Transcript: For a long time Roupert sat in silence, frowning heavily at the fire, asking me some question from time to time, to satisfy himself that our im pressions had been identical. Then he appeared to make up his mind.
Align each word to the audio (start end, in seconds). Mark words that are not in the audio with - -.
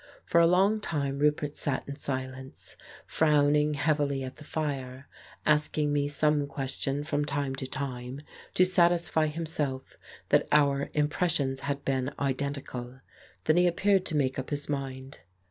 For 0.23 0.41
a 0.41 0.47
long 0.47 0.79
time 0.81 1.19
Roupert 1.19 1.57
sat 1.57 1.83
in 1.87 1.95
silence, 1.95 2.75
frowning 3.05 3.75
heavily 3.75 4.23
at 4.23 4.37
the 4.37 4.43
fire, 4.43 5.07
asking 5.45 5.93
me 5.93 6.07
some 6.07 6.47
question 6.47 7.03
from 7.03 7.23
time 7.23 7.53
to 7.57 7.67
time, 7.67 8.21
to 8.55 8.65
satisfy 8.65 9.27
himself 9.27 9.97
that 10.29 10.47
our 10.51 10.89
im 10.95 11.07
pressions 11.07 11.59
had 11.59 11.85
been 11.85 12.11
identical. 12.17 12.99
Then 13.43 13.57
he 13.57 13.67
appeared 13.67 14.07
to 14.07 14.17
make 14.17 14.39
up 14.39 14.49
his 14.49 14.67
mind. 14.67 15.19